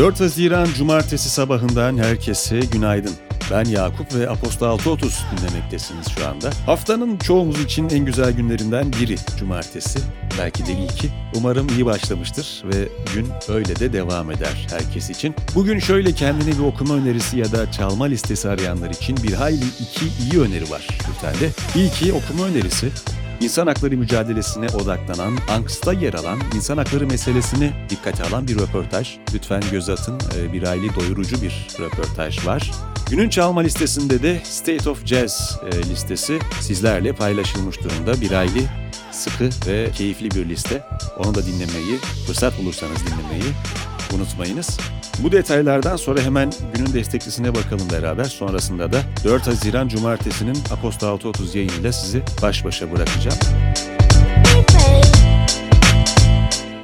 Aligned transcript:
4 0.00 0.20
Haziran 0.20 0.68
Cumartesi 0.76 1.30
sabahından 1.30 1.98
herkese 1.98 2.60
günaydın. 2.60 3.12
Ben 3.50 3.64
Yakup 3.64 4.14
ve 4.14 4.30
Apostol 4.30 4.66
630 4.66 5.24
dinlemektesiniz 5.32 6.06
şu 6.18 6.28
anda. 6.28 6.50
Haftanın 6.66 7.16
çoğumuz 7.16 7.60
için 7.60 7.88
en 7.88 8.04
güzel 8.04 8.32
günlerinden 8.32 8.92
biri 8.92 9.16
Cumartesi. 9.38 9.98
Belki 10.38 10.66
de 10.66 10.72
ilki. 10.72 11.08
Umarım 11.34 11.68
iyi 11.68 11.86
başlamıştır 11.86 12.62
ve 12.64 12.88
gün 13.14 13.28
öyle 13.48 13.76
de 13.76 13.92
devam 13.92 14.30
eder 14.30 14.66
herkes 14.70 15.10
için. 15.10 15.34
Bugün 15.54 15.78
şöyle 15.78 16.12
kendine 16.12 16.52
bir 16.58 16.64
okuma 16.64 16.94
önerisi 16.94 17.38
ya 17.38 17.52
da 17.52 17.72
çalma 17.72 18.04
listesi 18.04 18.48
arayanlar 18.48 18.90
için 18.90 19.16
bir 19.16 19.32
hayli 19.32 19.64
iki 19.80 20.06
iyi 20.06 20.42
öneri 20.42 20.70
var 20.70 20.88
bültende. 21.08 21.50
İlki 21.74 22.12
okuma 22.12 22.44
önerisi 22.44 22.88
İnsan 23.40 23.66
hakları 23.66 23.96
mücadelesine 23.96 24.66
odaklanan, 24.66 25.38
Angst'ta 25.50 25.92
yer 25.92 26.14
alan, 26.14 26.38
insan 26.54 26.76
hakları 26.76 27.06
meselesini 27.06 27.72
dikkate 27.90 28.22
alan 28.22 28.48
bir 28.48 28.58
röportaj. 28.58 29.16
Lütfen 29.34 29.62
göz 29.70 29.88
atın, 29.88 30.18
e, 30.38 30.52
bir 30.52 30.62
aylı 30.62 30.94
doyurucu 30.94 31.42
bir 31.42 31.68
röportaj 31.80 32.46
var. 32.46 32.70
Günün 33.10 33.28
çalma 33.28 33.60
listesinde 33.60 34.22
de 34.22 34.40
State 34.44 34.90
of 34.90 35.06
Jazz 35.06 35.58
e, 35.72 35.90
listesi 35.90 36.38
sizlerle 36.60 37.12
paylaşılmış 37.12 37.80
durumda. 37.80 38.20
Bir 38.20 38.30
aylı 38.32 38.60
sıkı 39.12 39.50
ve 39.66 39.90
keyifli 39.90 40.30
bir 40.30 40.48
liste. 40.48 40.82
Onu 41.18 41.34
da 41.34 41.46
dinlemeyi, 41.46 41.98
fırsat 42.26 42.58
bulursanız 42.58 42.98
dinlemeyi 43.06 43.52
unutmayınız. 44.14 44.78
Bu 45.18 45.32
detaylardan 45.32 45.96
sonra 45.96 46.20
hemen 46.20 46.52
günün 46.74 46.92
desteklisine 46.92 47.54
bakalım 47.54 47.90
beraber. 47.92 48.24
Sonrasında 48.24 48.92
da 48.92 49.02
4 49.24 49.46
Haziran 49.46 49.88
Cumartesi'nin 49.88 50.58
Aposto 50.72 51.06
6.30 51.06 51.56
yayınıyla 51.58 51.92
sizi 51.92 52.22
baş 52.42 52.64
başa 52.64 52.92
bırakacağım. 52.92 53.38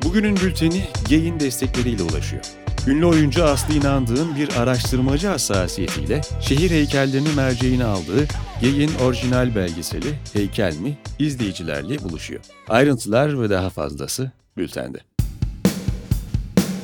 Bugünün 0.04 0.36
bülteni 0.36 0.84
Gay'in 1.10 1.40
destekleriyle 1.40 2.02
ulaşıyor. 2.02 2.42
Ünlü 2.86 3.06
oyuncu 3.06 3.44
Aslı 3.44 3.74
İnandığ'ın 3.74 4.36
bir 4.36 4.56
araştırmacı 4.56 5.28
hassasiyetiyle 5.28 6.20
şehir 6.40 6.70
heykellerini 6.70 7.28
merceğine 7.36 7.84
aldığı 7.84 8.26
Gay'in 8.60 8.90
orijinal 9.04 9.54
belgeseli 9.54 10.14
Heykel 10.32 10.76
mi 10.76 10.98
izleyicilerle 11.18 11.98
buluşuyor. 12.02 12.40
Ayrıntılar 12.68 13.42
ve 13.42 13.50
daha 13.50 13.70
fazlası 13.70 14.30
bültende. 14.56 15.15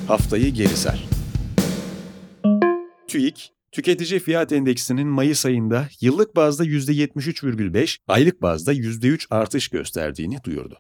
Haftayı 0.08 0.54
geri 0.54 0.68
sar. 0.68 1.04
TÜİK, 3.08 3.52
Tüketici 3.72 4.20
Fiyat 4.20 4.52
Endeksinin 4.52 5.08
Mayıs 5.08 5.46
ayında 5.46 5.88
yıllık 6.00 6.36
bazda 6.36 6.64
%73,5, 6.64 7.98
aylık 8.08 8.42
bazda 8.42 8.72
%3 8.72 9.26
artış 9.30 9.68
gösterdiğini 9.68 10.36
duyurdu. 10.44 10.78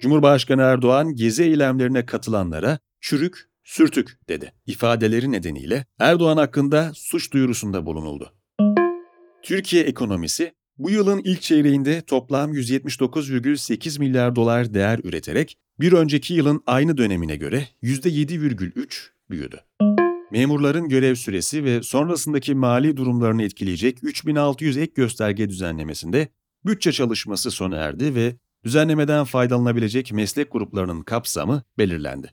Cumhurbaşkanı 0.00 0.62
Erdoğan 0.62 1.14
gezi 1.14 1.42
eylemlerine 1.42 2.06
katılanlara 2.06 2.78
çürük, 3.00 3.48
sürtük 3.64 4.18
dedi. 4.28 4.52
İfadeleri 4.66 5.32
nedeniyle 5.32 5.86
Erdoğan 5.98 6.36
hakkında 6.36 6.92
suç 6.94 7.32
duyurusunda 7.32 7.86
bulunuldu. 7.86 8.32
Türkiye 9.42 9.82
ekonomisi 9.82 10.52
bu 10.82 10.90
yılın 10.90 11.20
ilk 11.24 11.42
çeyreğinde 11.42 12.00
toplam 12.00 12.54
179,8 12.54 13.98
milyar 13.98 14.36
dolar 14.36 14.74
değer 14.74 15.00
üreterek 15.04 15.58
bir 15.80 15.92
önceki 15.92 16.34
yılın 16.34 16.62
aynı 16.66 16.96
dönemine 16.96 17.36
göre 17.36 17.68
%7,3 17.82 19.08
büyüdü. 19.30 19.60
Memurların 20.30 20.88
görev 20.88 21.14
süresi 21.14 21.64
ve 21.64 21.82
sonrasındaki 21.82 22.54
mali 22.54 22.96
durumlarını 22.96 23.42
etkileyecek 23.42 23.98
3600 24.02 24.76
ek 24.76 24.92
gösterge 24.94 25.48
düzenlemesinde 25.48 26.28
bütçe 26.66 26.92
çalışması 26.92 27.50
sona 27.50 27.76
erdi 27.76 28.14
ve 28.14 28.36
düzenlemeden 28.64 29.24
faydalanabilecek 29.24 30.12
meslek 30.12 30.52
gruplarının 30.52 31.02
kapsamı 31.02 31.62
belirlendi. 31.78 32.32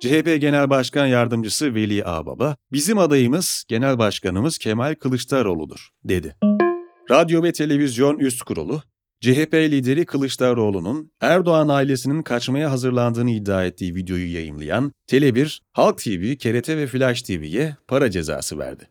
CHP 0.00 0.40
Genel 0.40 0.70
Başkan 0.70 1.06
Yardımcısı 1.06 1.74
Veli 1.74 2.04
Ağbaba, 2.04 2.56
bizim 2.72 2.98
adayımız 2.98 3.64
Genel 3.68 3.98
Başkanımız 3.98 4.58
Kemal 4.58 4.94
Kılıçdaroğlu'dur, 4.94 5.88
dedi. 6.04 6.36
Radyo 7.10 7.42
ve 7.42 7.52
Televizyon 7.52 8.18
Üst 8.18 8.42
Kurulu, 8.42 8.82
CHP 9.20 9.54
lideri 9.54 10.06
Kılıçdaroğlu'nun 10.06 11.10
Erdoğan 11.20 11.68
ailesinin 11.68 12.22
kaçmaya 12.22 12.70
hazırlandığını 12.70 13.30
iddia 13.30 13.64
ettiği 13.64 13.94
videoyu 13.94 14.34
yayımlayan 14.34 14.92
Tele1, 15.10 15.60
Halk 15.72 15.98
TV, 15.98 16.36
KRT 16.36 16.68
ve 16.68 16.86
Flash 16.86 17.22
TV'ye 17.22 17.76
para 17.88 18.10
cezası 18.10 18.58
verdi. 18.58 18.88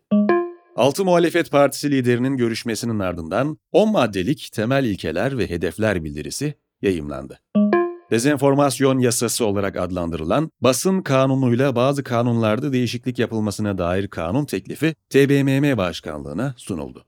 Altı 0.75 1.06
Muhalefet 1.06 1.51
Partisi 1.51 1.91
liderinin 1.91 2.38
görüşmesinin 2.38 3.00
ardından 3.00 3.57
10 3.72 3.91
maddelik 3.91 4.50
temel 4.53 4.85
ilkeler 4.85 5.38
ve 5.38 5.50
hedefler 5.50 6.03
bildirisi 6.03 6.53
yayımlandı. 6.81 7.40
Dezenformasyon 8.12 9.00
yasası 9.00 9.45
olarak 9.45 9.78
adlandırılan 9.78 10.50
basın 10.62 11.01
kanunuyla 11.01 11.75
bazı 11.75 12.03
kanunlarda 12.03 12.74
değişiklik 12.74 13.19
yapılmasına 13.19 13.78
dair 13.78 14.07
kanun 14.07 14.45
teklifi 14.45 14.95
TBMM 15.09 15.78
Başkanlığı'na 15.78 16.53
sunuldu. 16.57 17.06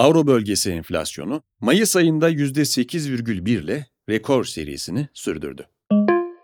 Avro 0.00 0.26
bölgesi 0.26 0.70
enflasyonu 0.70 1.42
Mayıs 1.60 1.96
ayında 1.96 2.30
%8,1 2.30 3.50
ile 3.50 3.86
rekor 4.08 4.44
serisini 4.44 5.08
sürdürdü. 5.14 5.66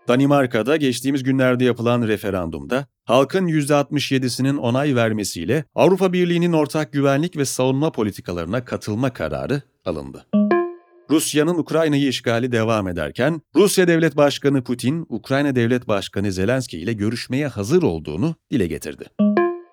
Danimarka'da 0.07 0.77
geçtiğimiz 0.77 1.23
günlerde 1.23 1.65
yapılan 1.65 2.07
referandumda 2.07 2.87
halkın 3.05 3.47
%67'sinin 3.47 4.57
onay 4.57 4.95
vermesiyle 4.95 5.65
Avrupa 5.75 6.13
Birliği'nin 6.13 6.53
ortak 6.53 6.93
güvenlik 6.93 7.37
ve 7.37 7.45
savunma 7.45 7.91
politikalarına 7.91 8.65
katılma 8.65 9.13
kararı 9.13 9.61
alındı. 9.85 10.25
Rusya'nın 11.09 11.57
Ukrayna'yı 11.57 12.07
işgali 12.07 12.51
devam 12.51 12.87
ederken 12.87 13.41
Rusya 13.55 13.87
Devlet 13.87 14.17
Başkanı 14.17 14.63
Putin, 14.63 15.05
Ukrayna 15.09 15.55
Devlet 15.55 15.87
Başkanı 15.87 16.31
Zelenski 16.31 16.79
ile 16.79 16.93
görüşmeye 16.93 17.47
hazır 17.47 17.83
olduğunu 17.83 18.35
dile 18.51 18.67
getirdi. 18.67 19.05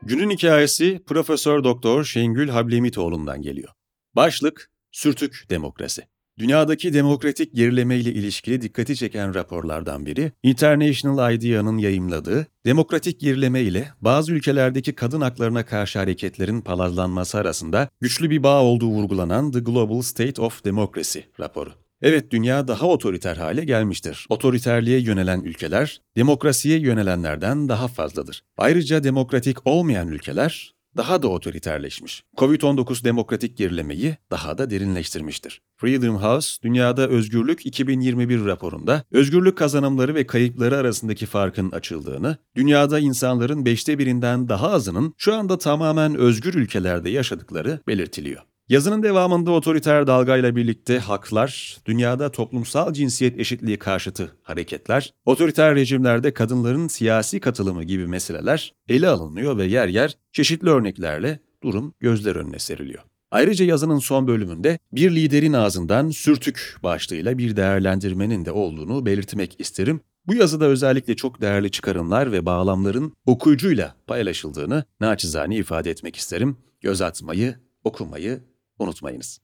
Günün 0.07 0.31
hikayesi 0.31 1.01
Profesör 1.07 1.65
Doktor 1.65 2.05
Şengül 2.05 2.49
Hablemitoğlu'ndan 2.49 3.43
geliyor. 3.43 3.69
Başlık 4.17 4.71
Sürtük 4.93 5.47
Demokrasi. 5.51 6.03
Dünyadaki 6.39 6.95
demokratik 6.95 7.55
gerileme 7.55 7.97
ile 7.97 8.11
ilişkili 8.13 8.63
dikkati 8.63 8.97
çeken 8.97 9.35
raporlardan 9.35 10.07
biri, 10.07 10.33
International 10.43 11.35
IDEA'nın 11.35 11.79
yayımladığı 11.79 12.47
demokratik 12.67 13.21
gerileme 13.21 13.61
ile 13.61 13.89
bazı 14.01 14.33
ülkelerdeki 14.33 14.95
kadın 14.95 15.21
haklarına 15.21 15.67
karşı 15.67 15.99
hareketlerin 15.99 16.61
palazlanması 16.61 17.39
arasında 17.39 17.89
güçlü 18.01 18.31
bir 18.31 18.43
bağ 18.43 18.63
olduğu 18.63 18.89
vurgulanan 18.89 19.53
The 19.53 19.61
Global 19.61 20.03
State 20.03 20.43
of 20.43 20.65
Democracy 20.65 21.19
raporu. 21.41 21.84
Evet 22.07 22.31
dünya 22.31 22.69
daha 22.69 22.87
otoriter 22.87 23.37
hale 23.37 23.65
gelmiştir. 23.65 24.27
Otoriterliğe 24.29 25.01
yönelen 25.01 25.41
ülkeler, 25.41 26.01
demokrasiye 26.17 26.79
yönelenlerden 26.79 27.69
daha 27.69 27.89
fazladır. 27.89 28.43
Ayrıca 28.57 29.05
demokratik 29.05 29.67
olmayan 29.67 30.09
ülkeler 30.09 30.75
daha 30.97 31.23
da 31.23 31.29
otoriterleşmiş. 31.29 32.25
Covid-19 32.37 33.05
demokratik 33.05 33.57
gerilemeyi 33.57 34.17
daha 34.31 34.59
da 34.59 34.71
derinleştirmiştir. 34.71 35.61
Freedom 35.77 36.17
House, 36.17 36.63
Dünyada 36.63 37.09
Özgürlük 37.09 37.67
2021 37.67 38.45
raporunda 38.45 39.05
özgürlük 39.13 39.59
kazanımları 39.59 40.15
ve 40.15 40.27
kayıpları 40.27 40.77
arasındaki 40.77 41.27
farkın 41.27 41.71
açıldığını, 41.71 42.37
dünyada 42.57 42.99
insanların 42.99 43.65
beşte 43.65 43.99
birinden 43.99 44.49
daha 44.49 44.71
azının 44.71 45.15
şu 45.17 45.35
anda 45.35 45.59
tamamen 45.59 46.15
özgür 46.15 46.55
ülkelerde 46.55 47.11
yaşadıkları 47.11 47.81
belirtiliyor. 47.87 48.43
Yazının 48.69 49.03
devamında 49.03 49.51
otoriter 49.51 50.07
dalgayla 50.07 50.57
birlikte 50.57 50.99
haklar, 50.99 51.77
dünyada 51.87 52.31
toplumsal 52.31 52.93
cinsiyet 52.93 53.39
eşitliği 53.39 53.79
karşıtı 53.79 54.37
hareketler, 54.43 55.15
otoriter 55.25 55.75
rejimlerde 55.75 56.35
kadınların 56.35 56.89
siyasi 56.89 57.41
katılımı 57.41 57.85
gibi 57.85 58.07
meseleler 58.07 58.75
ele 58.89 59.09
alınıyor 59.09 59.59
ve 59.59 59.65
yer 59.65 59.89
yer 59.89 60.17
çeşitli 60.33 60.69
örneklerle 60.69 61.41
durum 61.63 61.95
gözler 62.01 62.37
önüne 62.37 62.59
seriliyor. 62.59 63.03
Ayrıca 63.31 63.65
yazının 63.65 63.99
son 63.99 64.27
bölümünde 64.27 64.79
bir 64.93 65.15
liderin 65.15 65.53
ağzından 65.53 66.11
sürtük 66.11 66.77
başlığıyla 66.83 67.39
bir 67.39 67.57
değerlendirmenin 67.57 68.45
de 68.45 68.53
olduğunu 68.53 69.07
belirtmek 69.07 69.61
isterim. 69.61 70.01
Bu 70.27 70.35
yazıda 70.35 70.65
özellikle 70.65 71.17
çok 71.17 71.41
değerli 71.41 71.71
çıkarımlar 71.71 72.33
ve 72.33 72.47
bağlamların 72.47 73.13
okuyucuyla 73.27 73.95
paylaşıldığını 74.07 74.85
naçizane 75.01 75.57
ifade 75.57 75.91
etmek 75.91 76.17
isterim. 76.17 76.57
Göz 76.81 77.01
atmayı, 77.01 77.57
okumayı 77.85 78.41
unutmayınız. 78.79 79.41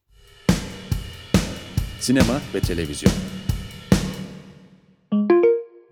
Sinema 2.01 2.41
ve 2.55 2.61
televizyon 2.61 3.13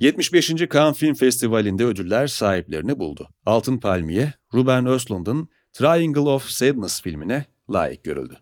75. 0.00 0.48
Cannes 0.72 0.98
Film 0.98 1.14
Festivali'nde 1.14 1.84
ödüller 1.84 2.26
sahiplerini 2.26 2.98
buldu. 2.98 3.28
Altın 3.46 3.78
Palmiye, 3.78 4.32
Ruben 4.54 4.86
Östlund'un 4.86 5.48
Triangle 5.72 6.20
of 6.20 6.48
Sadness 6.48 7.02
filmine 7.02 7.44
layık 7.70 8.04
görüldü. 8.04 8.38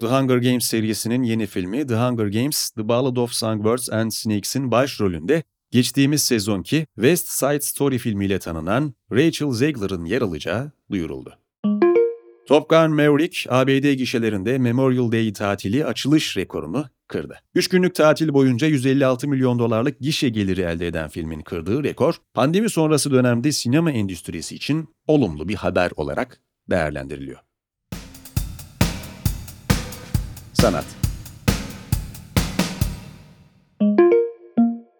The 0.00 0.06
Hunger 0.06 0.36
Games 0.36 0.66
serisinin 0.66 1.22
yeni 1.22 1.46
filmi 1.46 1.86
The 1.86 1.94
Hunger 1.94 2.26
Games, 2.26 2.70
The 2.70 2.88
Ballad 2.88 3.16
of 3.16 3.32
Songbirds 3.32 3.90
and 3.90 4.10
Snakes'in 4.10 4.70
başrolünde 4.70 5.42
geçtiğimiz 5.70 6.22
sezonki 6.22 6.86
West 6.94 7.28
Side 7.28 7.60
Story 7.60 7.98
filmiyle 7.98 8.38
tanınan 8.38 8.94
Rachel 9.12 9.50
Zegler'ın 9.50 10.04
yer 10.04 10.22
alacağı 10.22 10.72
duyuruldu. 10.90 11.38
Top 12.48 12.68
Gun 12.68 12.90
Maverick, 12.90 13.46
ABD 13.50 13.92
gişelerinde 13.92 14.58
Memorial 14.58 15.12
Day 15.12 15.32
tatili 15.32 15.84
açılış 15.84 16.36
rekorunu 16.36 16.84
kırdı. 17.08 17.40
3 17.54 17.68
günlük 17.68 17.94
tatil 17.94 18.34
boyunca 18.34 18.66
156 18.66 19.28
milyon 19.28 19.58
dolarlık 19.58 20.00
gişe 20.00 20.28
geliri 20.28 20.60
elde 20.60 20.86
eden 20.86 21.08
filmin 21.08 21.40
kırdığı 21.40 21.84
rekor, 21.84 22.14
pandemi 22.34 22.70
sonrası 22.70 23.10
dönemde 23.10 23.52
sinema 23.52 23.90
endüstrisi 23.90 24.54
için 24.54 24.88
olumlu 25.06 25.48
bir 25.48 25.54
haber 25.54 25.90
olarak 25.96 26.40
değerlendiriliyor. 26.70 27.38
Sanat 30.52 30.97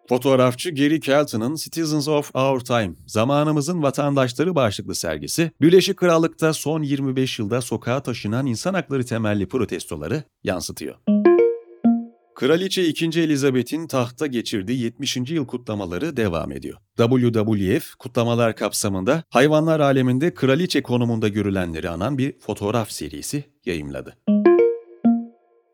Fotoğrafçı 0.08 0.70
Gary 0.70 1.00
Kelton'ın 1.00 1.55
Citizens 1.55 2.08
of 2.08 2.37
Our 2.37 2.60
Time, 2.60 2.94
Zamanımızın 3.06 3.82
Vatandaşları 3.82 4.55
başlıklı 4.55 4.94
sergisi, 4.94 5.50
Birleşik 5.60 5.96
Krallık'ta 5.96 6.52
son 6.52 6.82
25 6.82 7.38
yılda 7.38 7.60
sokağa 7.60 8.02
taşınan 8.02 8.46
insan 8.46 8.75
hakları 8.75 9.05
temelli 9.05 9.49
protestoları 9.49 10.22
yansıtıyor. 10.44 10.94
Kraliçe 12.34 12.84
2. 12.84 13.20
Elizabeth'in 13.20 13.87
tahta 13.87 14.26
geçirdiği 14.26 14.81
70. 14.81 15.16
yıl 15.16 15.46
kutlamaları 15.46 16.16
devam 16.16 16.52
ediyor. 16.52 16.78
WWF 16.96 17.94
kutlamalar 17.94 18.56
kapsamında 18.56 19.22
hayvanlar 19.31 19.81
aleminde 19.81 20.34
kraliçe 20.34 20.82
konumunda 20.82 21.28
görülenleri 21.28 21.90
anan 21.90 22.19
bir 22.19 22.38
fotoğraf 22.38 22.90
serisi 22.90 23.44
yayımladı. 23.64 24.16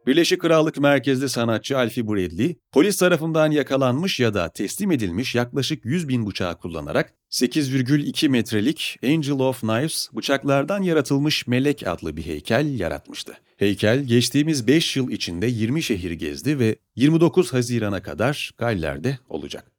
Birleşik 0.06 0.40
Krallık 0.40 0.78
merkezli 0.78 1.28
sanatçı 1.28 1.78
Alfie 1.78 2.08
Bradley, 2.08 2.56
polis 2.72 2.96
tarafından 2.96 3.50
yakalanmış 3.50 4.20
ya 4.20 4.34
da 4.34 4.48
teslim 4.48 4.92
edilmiş 4.92 5.34
yaklaşık 5.34 5.84
100 5.84 6.08
bin 6.08 6.26
bıçağı 6.26 6.58
kullanarak 6.58 7.14
8,2 7.30 8.28
metrelik 8.28 8.98
Angel 9.04 9.32
of 9.32 9.60
Knives 9.60 10.08
bıçaklardan 10.12 10.82
yaratılmış 10.82 11.46
melek 11.46 11.86
adlı 11.86 12.16
bir 12.16 12.26
heykel 12.26 12.78
yaratmıştı. 12.78 13.36
Heykel 13.56 14.04
geçtiğimiz 14.04 14.66
5 14.66 14.96
yıl 14.96 15.10
içinde 15.10 15.46
20 15.46 15.82
şehir 15.82 16.10
gezdi 16.10 16.58
ve 16.58 16.76
29 16.96 17.52
Haziran'a 17.52 18.02
kadar 18.02 18.50
Galler'de 18.58 19.18
olacak. 19.28 19.72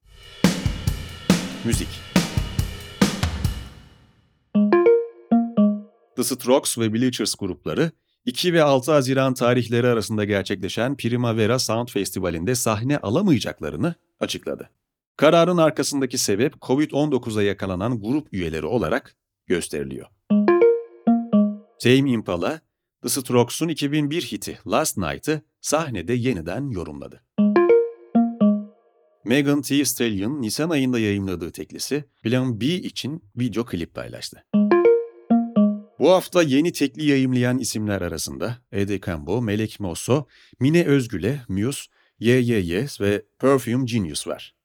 Müzik 1.65 1.89
The 6.15 6.23
Strokes 6.23 6.77
ve 6.77 6.93
Bleachers 6.93 7.35
grupları 7.35 7.91
2 8.25 8.53
ve 8.53 8.63
6 8.63 8.91
Haziran 8.91 9.33
tarihleri 9.33 9.87
arasında 9.87 10.23
gerçekleşen 10.23 10.97
Primavera 10.97 11.59
Sound 11.59 11.87
Festivali'nde 11.87 12.55
sahne 12.55 12.97
alamayacaklarını 12.97 13.95
açıkladı. 14.19 14.69
Kararın 15.17 15.57
arkasındaki 15.57 16.17
sebep 16.17 16.53
COVID-19'a 16.53 17.43
yakalanan 17.43 18.01
grup 18.01 18.33
üyeleri 18.33 18.65
olarak 18.65 19.15
gösteriliyor. 19.47 20.07
Tame 21.83 22.11
Impala, 22.11 22.61
The 23.03 23.09
Strokes'un 23.09 23.67
2001 23.67 24.21
hiti 24.21 24.59
Last 24.67 24.97
Night'ı 24.97 25.41
sahnede 25.61 26.13
yeniden 26.13 26.69
yorumladı. 26.69 27.23
Megan 29.25 29.61
Thee 29.61 29.85
Stallion, 29.85 30.41
Nisan 30.41 30.69
ayında 30.69 30.99
yayımladığı 30.99 31.51
teklisi 31.51 32.03
Plan 32.23 32.61
B 32.61 32.65
için 32.65 33.23
video 33.35 33.65
klip 33.65 33.93
paylaştı. 33.93 34.43
Bu 36.05 36.11
hafta 36.11 36.43
yeni 36.43 36.71
tekli 36.71 37.05
yayımlayan 37.05 37.59
isimler 37.59 38.01
arasında 38.01 38.57
Ede 38.71 39.01
Cambo, 39.01 39.41
Melek 39.41 39.79
Mosso, 39.79 40.27
Mine 40.59 40.83
Özgül'e, 40.85 41.41
Muse, 41.47 41.81
YYY 42.19 42.85
ve 43.01 43.25
Perfume 43.39 43.85
Genius 43.85 44.27
var. 44.27 44.55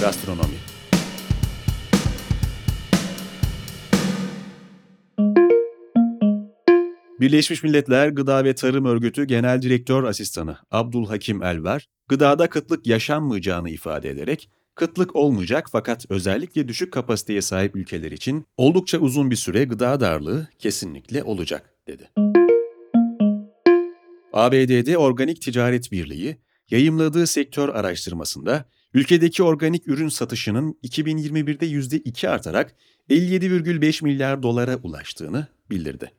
Gastronomi 0.00 0.56
Birleşmiş 7.20 7.62
Milletler 7.62 8.08
Gıda 8.08 8.44
ve 8.44 8.54
Tarım 8.54 8.84
Örgütü 8.84 9.24
Genel 9.24 9.62
Direktör 9.62 10.04
Asistanı 10.04 10.58
Abdulhakim 10.70 11.42
Elver, 11.42 11.88
gıdada 12.08 12.48
kıtlık 12.48 12.86
yaşanmayacağını 12.86 13.70
ifade 13.70 14.10
ederek, 14.10 14.50
kıtlık 14.76 15.16
olmayacak 15.16 15.66
fakat 15.72 16.06
özellikle 16.08 16.68
düşük 16.68 16.92
kapasiteye 16.92 17.42
sahip 17.42 17.76
ülkeler 17.76 18.12
için 18.12 18.46
oldukça 18.56 18.98
uzun 18.98 19.30
bir 19.30 19.36
süre 19.36 19.64
gıda 19.64 20.00
darlığı 20.00 20.48
kesinlikle 20.58 21.22
olacak, 21.22 21.70
dedi. 21.86 22.10
ABD'de 24.32 24.98
Organik 24.98 25.42
Ticaret 25.42 25.92
Birliği, 25.92 26.36
yayımladığı 26.70 27.26
sektör 27.26 27.68
araştırmasında 27.68 28.64
ülkedeki 28.94 29.42
organik 29.42 29.88
ürün 29.88 30.08
satışının 30.08 30.78
2021'de 30.84 31.66
%2 31.66 32.28
artarak 32.28 32.74
57,5 33.10 34.04
milyar 34.04 34.42
dolara 34.42 34.76
ulaştığını 34.76 35.46
bildirdi. 35.70 36.12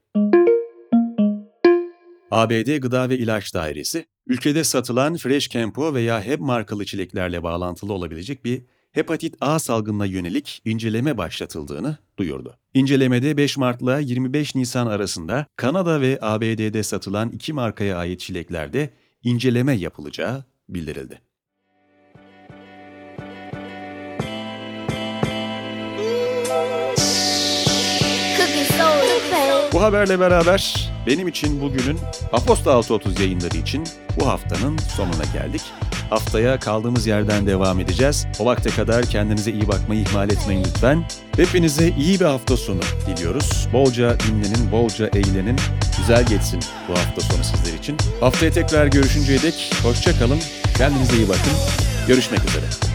ABD 2.31 2.77
Gıda 2.77 3.09
ve 3.09 3.17
İlaç 3.17 3.53
Dairesi, 3.53 4.05
ülkede 4.27 4.63
satılan 4.63 5.15
Fresh 5.15 5.49
Campo 5.49 5.93
veya 5.93 6.25
HEB 6.25 6.39
markalı 6.39 6.85
çileklerle 6.85 7.43
bağlantılı 7.43 7.93
olabilecek 7.93 8.45
bir 8.45 8.61
hepatit 8.91 9.35
A 9.41 9.59
salgınına 9.59 10.05
yönelik 10.05 10.61
inceleme 10.65 11.17
başlatıldığını 11.17 11.97
duyurdu. 12.19 12.57
İncelemede 12.73 13.37
5 13.37 13.57
Mart'la 13.57 13.99
25 13.99 14.55
Nisan 14.55 14.87
arasında 14.87 15.45
Kanada 15.55 16.01
ve 16.01 16.17
ABD'de 16.21 16.83
satılan 16.83 17.29
iki 17.29 17.53
markaya 17.53 17.97
ait 17.97 18.19
çileklerde 18.19 18.89
inceleme 19.23 19.73
yapılacağı 19.73 20.43
bildirildi. 20.69 21.21
Bu 29.73 29.81
haberle 29.81 30.19
beraber 30.19 30.96
benim 31.07 31.27
için 31.27 31.61
bugünün 31.61 31.99
Aposta 32.33 32.71
6.30 32.71 33.21
yayınları 33.21 33.57
için 33.57 33.83
bu 34.19 34.27
haftanın 34.27 34.77
sonuna 34.77 35.23
geldik. 35.33 35.61
Haftaya 36.09 36.59
kaldığımız 36.59 37.07
yerden 37.07 37.47
devam 37.47 37.79
edeceğiz. 37.79 38.27
O 38.39 38.45
vakte 38.45 38.69
kadar 38.69 39.05
kendinize 39.05 39.51
iyi 39.51 39.67
bakmayı 39.67 40.01
ihmal 40.01 40.31
etmeyin 40.31 40.63
lütfen. 40.63 41.03
Hepinize 41.35 41.89
iyi 41.89 42.19
bir 42.19 42.25
hafta 42.25 42.57
sonu 42.57 42.79
diliyoruz. 43.07 43.67
Bolca 43.73 44.19
dinlenin, 44.19 44.71
bolca 44.71 45.07
eğlenin. 45.07 45.55
Güzel 45.97 46.25
geçsin 46.25 46.59
bu 46.87 46.91
hafta 46.91 47.21
sonu 47.21 47.43
sizler 47.43 47.79
için. 47.79 47.97
Haftaya 48.19 48.51
tekrar 48.51 48.87
görüşünceye 48.87 49.41
dek 49.41 49.71
hoşça 49.83 50.19
kalın. 50.19 50.39
Kendinize 50.77 51.17
iyi 51.17 51.29
bakın. 51.29 51.53
Görüşmek 52.07 52.39
üzere. 52.49 52.86